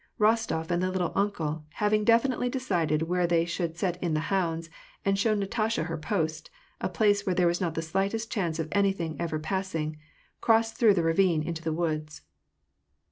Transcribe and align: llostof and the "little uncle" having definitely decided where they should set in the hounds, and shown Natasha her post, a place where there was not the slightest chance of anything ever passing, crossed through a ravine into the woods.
llostof 0.19 0.71
and 0.71 0.81
the 0.81 0.89
"little 0.89 1.11
uncle" 1.13 1.63
having 1.73 2.03
definitely 2.03 2.49
decided 2.49 3.03
where 3.03 3.27
they 3.27 3.45
should 3.45 3.77
set 3.77 4.01
in 4.01 4.15
the 4.15 4.19
hounds, 4.33 4.67
and 5.05 5.19
shown 5.19 5.37
Natasha 5.37 5.83
her 5.83 5.95
post, 5.95 6.49
a 6.79 6.89
place 6.89 7.23
where 7.23 7.35
there 7.35 7.45
was 7.45 7.61
not 7.61 7.75
the 7.75 7.83
slightest 7.83 8.31
chance 8.31 8.57
of 8.57 8.67
anything 8.71 9.15
ever 9.21 9.37
passing, 9.37 9.99
crossed 10.41 10.75
through 10.75 10.95
a 10.97 11.01
ravine 11.03 11.43
into 11.43 11.61
the 11.61 11.71
woods. 11.71 12.21